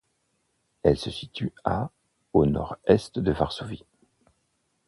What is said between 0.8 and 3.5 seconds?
Elle se situe à au nord-est de